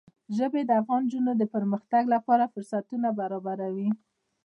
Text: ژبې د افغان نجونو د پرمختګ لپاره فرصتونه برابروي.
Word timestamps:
ژبې 0.37 0.61
د 0.65 0.71
افغان 0.81 1.01
نجونو 1.07 1.31
د 1.37 1.43
پرمختګ 1.53 2.03
لپاره 2.15 2.51
فرصتونه 2.53 3.07
برابروي. 3.19 3.89